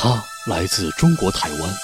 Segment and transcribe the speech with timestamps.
[0.00, 1.74] 他来自中国台湾，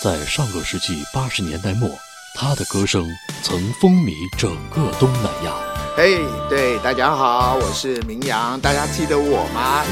[0.00, 1.90] 在上个世纪八十年代末，
[2.32, 3.10] 他的歌声
[3.42, 5.50] 曾风靡整个东南亚。
[5.96, 9.82] 嘿，对，大家好，我是明阳，大家记得我吗？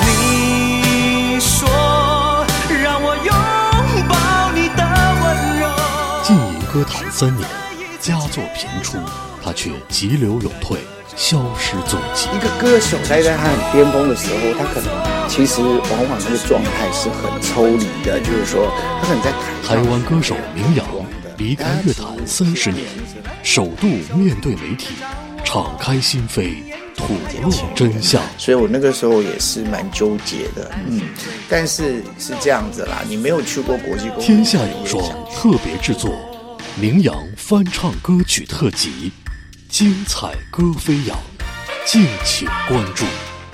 [0.00, 1.68] 你说
[2.82, 3.32] 让我拥
[4.08, 4.82] 抱你的
[5.22, 5.70] 温柔。
[6.24, 7.48] 浸淫歌坛三年，
[8.06, 8.98] 佳作频出，
[9.42, 10.78] 他却急流勇退，
[11.16, 12.28] 消失踪迹。
[12.32, 19.32] 一个歌手在在他很巅峰的时候，他可能其实往往那个状态是很抽离的，就是说他可能在
[19.66, 20.86] 台湾歌手明阳
[21.36, 22.86] 离开乐坛三十年，
[23.42, 24.94] 首度面对媒体，
[25.44, 26.58] 敞开心扉，
[26.96, 28.22] 吐露真相。
[28.38, 31.00] 所以我那个时候也是蛮纠结的，嗯，
[31.48, 35.02] 但是是这样子啦，你没有去过国际公司，天下有双
[35.34, 36.14] 特别制作，
[36.78, 39.10] 明阳翻唱歌曲特辑，
[39.66, 41.16] 精彩歌飞扬，
[41.86, 43.06] 敬请关注。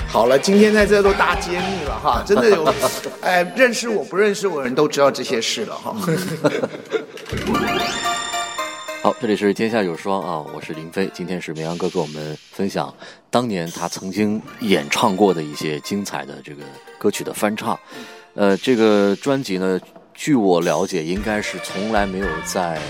[0.08, 2.74] 好了，今天在这都大揭秘了哈， 真的有，
[3.20, 5.94] 哎，认识我不认识我的人都知道这些事了哈。
[9.04, 12.92] 好，这里是天下有双啊，我是林飞，今天是明阳哥给我们分享
[13.30, 16.64] 当年他曾经演唱过的一些精彩的这个
[16.98, 17.78] 歌曲的翻唱。
[18.34, 19.78] 呃，这个专辑呢，
[20.12, 22.82] 据我了解，应该是从来没有在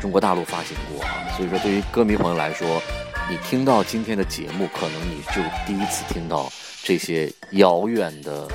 [0.00, 2.80] 中国大陆发行过啊，所以说对于歌迷朋友来说，
[3.28, 6.50] 你听到今天的节目，可能你就第一次听到
[6.82, 8.48] 这些遥远的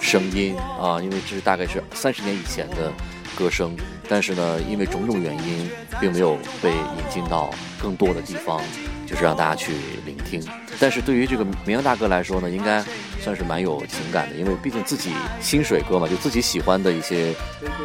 [0.00, 2.92] 声音啊，因为这是大概是三十年以前的
[3.36, 3.76] 歌声。
[4.08, 7.50] 但是呢，因为种种原因，并没有被引进到
[7.80, 8.60] 更多的地方，
[9.06, 9.72] 就是让大家去
[10.04, 10.42] 聆听。
[10.80, 12.82] 但是对于这个明阳大哥来说呢，应该
[13.20, 17.32] 算是蛮有情感的，因为毕竟自己薪水歌嘛，就自己喜欢的一些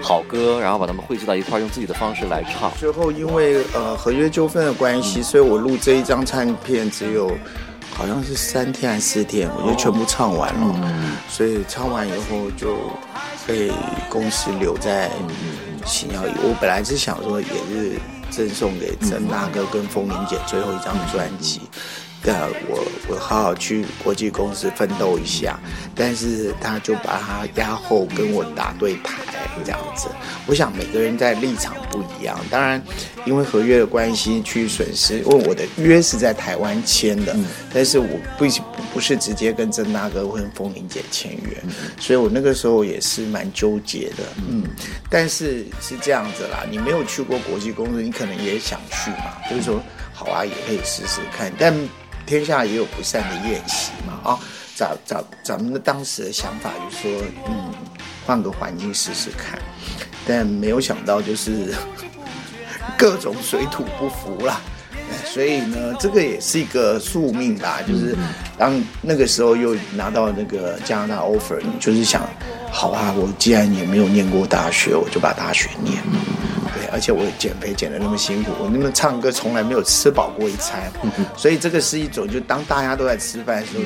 [0.01, 2.71] 好歌，然后把它们汇聚到一块，用自己的方式来唱。
[2.79, 7.31] 最后因为呃合约纠纷的关系，所以我录这一张唱片只有
[7.93, 11.13] 好像是三天还是四天，我就全部唱完了。
[11.29, 12.77] 所以唱完以后就
[13.47, 13.71] 被
[14.09, 15.09] 公司留在。
[15.85, 17.99] 星耀我本来是想说，也是
[18.31, 21.61] 赠送给曾大哥跟风铃姐最后一张专辑。
[22.23, 25.59] 呃，我我好好去国际公司奋斗一下，
[25.93, 29.21] 但是他就把他压后跟我打对台
[29.63, 30.07] 这样子。
[30.45, 32.81] 我想每个人在立场不一样，当然
[33.25, 37.35] 因为合约的关系去损失，因为我的约是在台湾签的，
[37.73, 38.07] 但是我
[38.37, 38.45] 不
[38.93, 41.63] 不是直接跟曾大哥或风铃姐签约，
[41.99, 44.23] 所以我那个时候也是蛮纠结的。
[44.49, 44.63] 嗯，
[45.09, 49.81] 但是是这样子啦，你没有去过国际公司，你可能也想去嘛，就是说
[50.13, 51.73] 好啊，也可以试试看，但。
[52.25, 54.39] 天下也有不散的宴席嘛啊，
[54.75, 57.71] 咱咱咱们的当时的想法就是说，嗯，
[58.25, 59.59] 换个环境试试看，
[60.27, 61.73] 但没有想到就是
[62.97, 64.61] 各种水土不服啦，
[65.25, 68.15] 所以呢，这个也是一个宿命吧，就是
[68.57, 72.27] 当那个时候又拿到那个加拿大 offer，你就是想，
[72.71, 76.01] 好啊，我既然也没有念过大学，我就把大学念。
[76.73, 80.91] 对而且我减肥减的那么辛苦，我那么唱歌从来没有吃饱过一餐，
[81.37, 83.83] 所以这个是一种，就当大家都在吃饭的时候，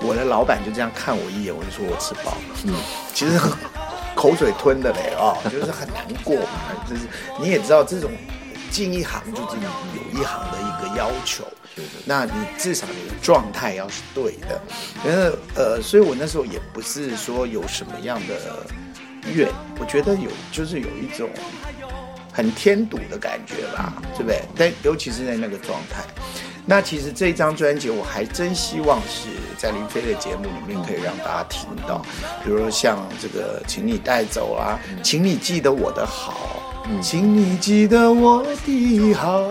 [0.00, 2.38] 我的老板就这样看我一眼，我就说我吃饱了。
[2.64, 2.74] 嗯，
[3.14, 3.38] 其实
[4.14, 6.84] 口水吞的嘞啊， 就是很难过嘛。
[6.88, 7.02] 就是
[7.40, 8.10] 你也知道，这种
[8.70, 11.44] 进一行就是有一行的一个要求，
[12.04, 14.60] 那你至少你的状态要是对的。
[15.04, 18.66] 因为呃，所以我那时候也不是说有什么样的
[19.32, 19.48] 怨，
[19.78, 21.28] 我觉得有就是有一种。
[22.30, 24.42] 很添堵的感觉吧，对不对？
[24.56, 26.04] 但尤其是在那个状态，
[26.70, 32.02] 那其实这张专辑我还真希望是在林飞的节目里面可以让大家听到，
[32.44, 36.62] 比如说像这个，请你带走啊，请你记得我的好，
[37.00, 39.42] 请你记得我的好，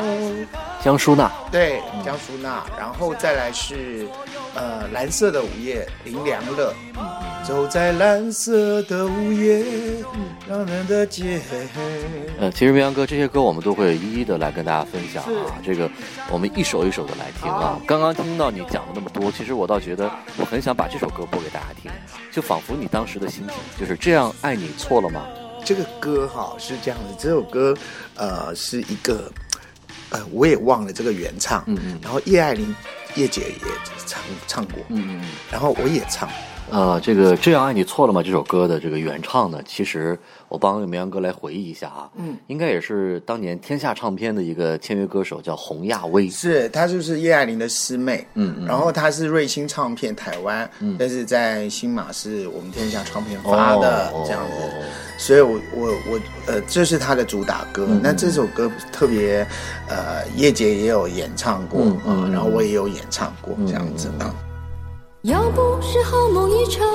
[0.83, 4.07] 江淑娜，对，江淑娜，然后再来是
[4.53, 6.71] 呃蓝色的午夜，林良乐。
[7.47, 9.63] 走在蓝色的午夜，
[10.49, 11.39] 让人的街。
[12.37, 15.55] 呃，其实明阳哥这些歌我们都会一一的来跟大家分享啊。
[15.63, 15.89] 这个
[16.29, 17.79] 我们一首一首的来听啊。
[17.87, 21.89] 刚刚听到你讲了那么多，其实我倒觉得我很想把这首歌播给大家听，
[22.33, 25.25] 就仿佛你当时的心情就是这样爱你错了吗？
[25.63, 27.73] 这个歌哈是这样的，这首歌
[28.15, 29.31] 呃是一个
[30.09, 32.75] 呃我也忘了这个原唱，嗯嗯，然后叶爱玲
[33.15, 33.71] 叶姐也
[34.05, 36.27] 唱唱过，嗯嗯，然后我也唱。
[36.69, 38.21] 呃，这个这样爱你错了吗？
[38.21, 40.19] 这首歌的这个原唱呢，其实
[40.49, 54.87] 我帮绵阳哥来回忆一下啊，嗯，应该也是当年天下唱片的一个签约歌手，叫洪亚威，是她就是叶爱玲的师妹，嗯嗯，然后她是瑞星唱片台湾，嗯，但是在新马是我们天下唱片发的这样子，
[55.17, 59.47] 所以我我我呃，这是她的主打歌，那这首歌特别，
[59.87, 64.35] 呃，叶姐也有演唱过，啊，然后我也有演唱过这样子啊。
[65.23, 66.85] 要不是好梦一场，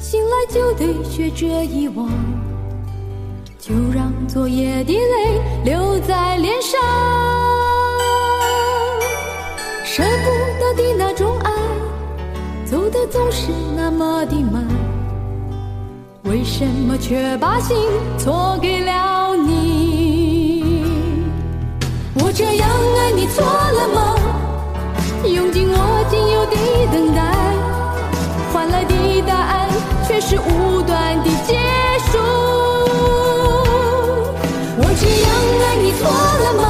[0.00, 2.08] 醒来就得学着遗忘，
[3.58, 6.80] 就让昨夜的泪留在脸上。
[9.84, 11.52] 舍不得的那种爱，
[12.64, 14.66] 走的总是那么的慢，
[16.24, 17.76] 为什么却把心
[18.16, 20.84] 错给了你？
[22.14, 24.09] 我这样爱你错了吗？
[26.92, 27.20] 等待，
[28.52, 29.68] 换来的答案
[30.06, 31.56] 却是无端的结
[32.10, 32.18] 束。
[34.76, 35.28] 我这样
[35.62, 36.00] 爱你错
[36.44, 36.64] 了吗？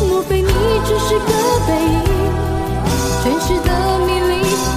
[0.00, 0.50] 莫非你
[0.84, 1.30] 只是个
[1.66, 1.98] 背影？
[3.22, 3.68] 真实的
[4.06, 4.32] 迷离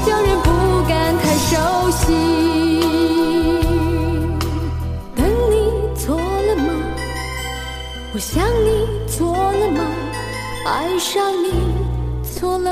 [0.05, 0.47] 叫人不
[0.87, 1.51] 敢太熟
[1.91, 2.01] 悉。
[5.15, 5.53] 等你
[5.97, 6.61] 错了吗？
[8.13, 8.31] 我想
[8.63, 8.67] 你
[9.07, 9.79] 错了吗？
[10.65, 11.11] 爱上
[11.43, 11.45] 你。
[12.23, 12.69] 错了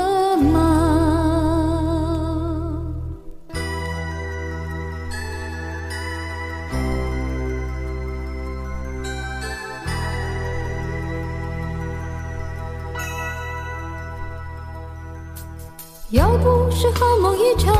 [16.12, 17.74] 要不是好梦一场，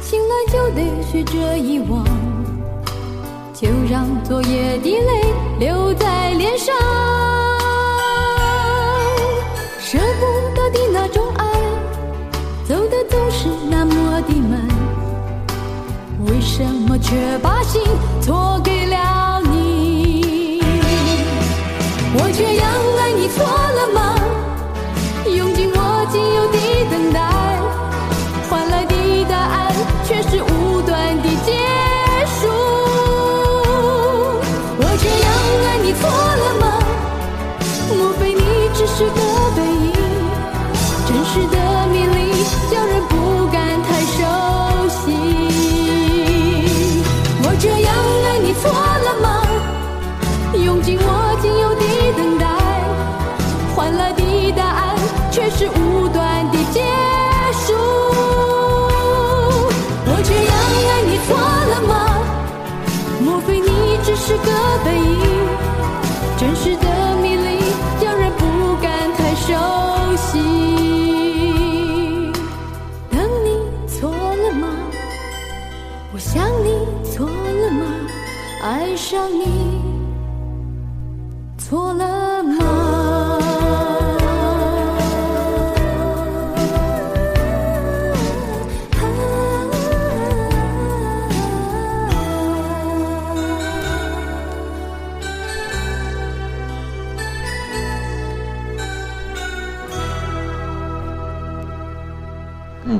[0.00, 2.02] 醒来就得学着遗忘，
[3.52, 7.17] 就让昨夜的泪留在脸上。
[78.88, 79.82] 爱上你
[81.58, 82.37] 错了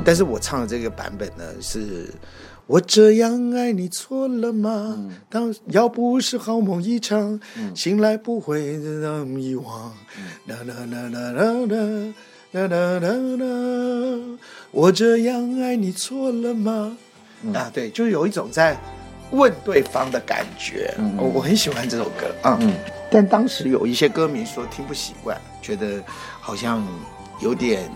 [0.05, 2.13] 但是我唱的这个版本呢，是
[2.67, 5.09] 我这样爱你错了吗？
[5.29, 7.39] 当要不是好梦一场，
[7.73, 9.91] 醒来不会那么遗忘。
[10.45, 12.13] 啦啦啦啦啦啦
[12.51, 14.37] 啦啦啦啦，
[14.71, 16.97] 我这样爱你错了吗？
[17.53, 18.77] 啊，对，就有一种在
[19.31, 20.93] 问对方的感觉。
[21.17, 22.57] 我我很喜欢这首歌啊。
[22.61, 22.73] 嗯，
[23.09, 26.03] 但当时有一些歌迷说听不习惯，觉得
[26.39, 26.85] 好像
[27.41, 27.89] 有点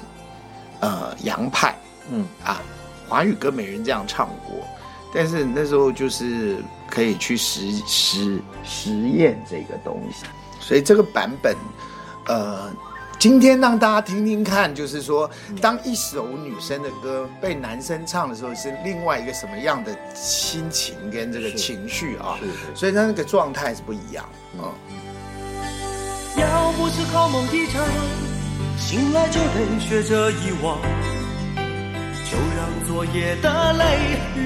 [0.79, 1.75] 呃洋派。
[2.11, 2.61] 嗯啊，
[3.07, 4.65] 华语歌没人这样唱过，
[5.13, 6.57] 但是那时候就是
[6.89, 10.25] 可以去实实实验这个东西，
[10.59, 11.55] 所以这个版本，
[12.27, 12.71] 呃，
[13.19, 15.29] 今天让大家听听看，就是说，
[15.61, 22.37] 当一首女生的歌被男生唱的时候，是另外一个什么样的心情跟这个情绪啊？
[22.75, 24.25] 所以他那个状态是不一样
[24.57, 24.73] 啊。
[26.35, 27.85] 要不是好梦一场，
[28.77, 30.77] 醒来就得学着遗忘。
[32.33, 33.83] 就让昨夜的泪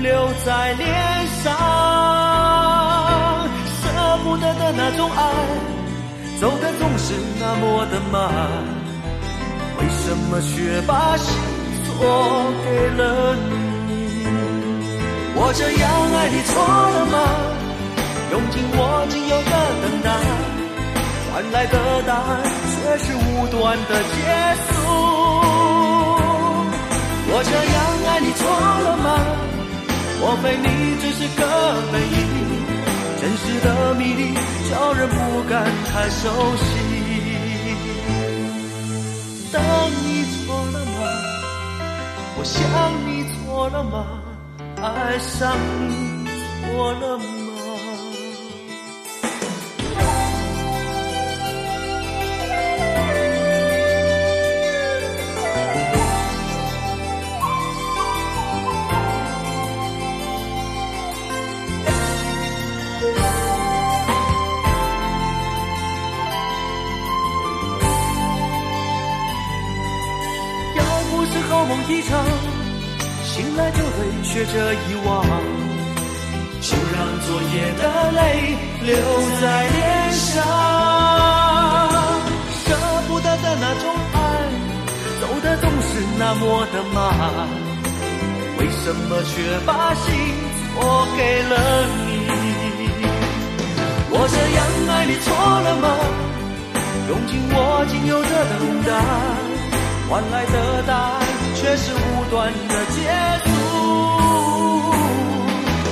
[0.01, 0.85] 留在脸
[1.41, 1.55] 上，
[3.81, 3.83] 舍
[4.25, 5.19] 不得的那种爱，
[6.41, 8.19] 走的总是那么的慢，
[9.79, 11.33] 为什么却把心
[11.85, 11.87] 错
[12.65, 12.67] 给
[12.97, 13.01] 了
[13.87, 13.91] 你？
[15.39, 16.51] 我这样爱你错
[16.91, 17.15] 了吗？
[18.33, 19.51] 用尽我仅有的
[19.81, 20.11] 等待，
[21.31, 21.75] 换来的
[22.05, 22.75] 答案却
[23.05, 23.55] 是无端
[23.87, 24.15] 的结
[24.67, 24.69] 束。
[27.29, 27.76] 我这样？
[30.41, 30.65] 非你
[31.01, 31.41] 只是个
[31.91, 32.17] 背影？
[33.19, 34.21] 真实的谜底
[34.69, 35.53] 叫人不敢
[35.85, 36.23] 太熟
[36.57, 36.63] 悉。
[39.51, 40.97] 当你错了吗？
[42.37, 42.55] 我想
[43.07, 44.21] 你错了吗？
[44.81, 45.57] 爱上
[45.89, 46.27] 你
[46.61, 47.23] 错了吗？
[72.07, 75.25] 醒来就会学着遗忘，
[76.61, 76.95] 就让
[77.25, 77.83] 昨夜的
[78.13, 78.19] 泪
[78.85, 78.89] 留
[79.41, 79.77] 在脸
[80.13, 80.25] 上。
[82.63, 82.65] 舍
[83.07, 83.83] 不得的那种
[84.13, 84.17] 爱，
[85.19, 86.97] 走的总是那么的慢，
[88.57, 89.35] 为什么却
[89.65, 90.05] 把心
[90.73, 90.75] 错
[91.17, 91.53] 给了
[92.05, 92.07] 你？
[94.09, 94.59] 我这样
[94.89, 95.85] 爱你错了吗？
[97.09, 97.55] 用尽我
[97.89, 98.89] 仅有的等待，
[100.09, 100.55] 换来的
[100.87, 101.26] 答案
[101.59, 101.97] 却是无
[102.29, 103.01] 端的结
[103.45, 103.47] 束。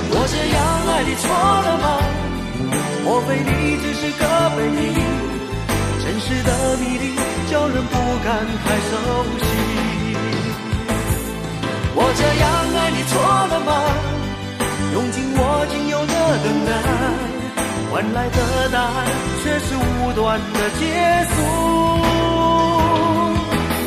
[0.08, 0.56] 我这样
[0.88, 1.24] 爱你错
[1.66, 1.86] 了吗？
[3.04, 3.50] 莫非你
[3.82, 4.22] 只是个
[4.56, 4.98] 背影？
[6.02, 7.04] 真实的谜底
[7.50, 7.94] 叫人不
[8.24, 8.26] 敢
[8.64, 8.90] 太熟
[9.42, 9.44] 悉。
[11.98, 12.44] 我这样
[12.76, 13.14] 爱你错
[13.50, 13.70] 了吗？
[14.94, 16.12] 用尽我仅有的
[16.44, 16.70] 等待。
[17.90, 18.38] 换来的
[18.70, 18.96] 答案
[19.42, 20.82] 却是无端的结
[21.34, 21.36] 束。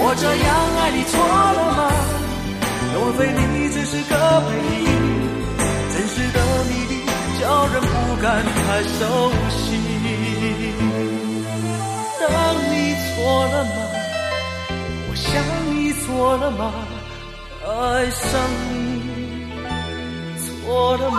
[0.02, 1.80] 我这样爱你错了吗？
[2.92, 4.16] 若非你只是个
[4.48, 4.50] 背
[4.88, 4.90] 影，
[5.94, 6.38] 真实的
[6.70, 6.74] 你
[7.40, 9.00] 叫人不敢太熟
[9.50, 9.62] 悉。
[12.20, 12.28] 当
[12.72, 12.74] 你
[13.06, 13.10] 错
[13.48, 13.70] 了吗？
[15.10, 15.28] 我想
[15.76, 16.62] 你错了吗？
[17.62, 17.70] 爱
[18.10, 18.30] 上
[18.72, 18.74] 你
[20.42, 21.18] 错了吗？